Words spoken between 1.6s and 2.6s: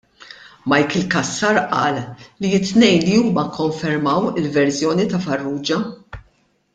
qal li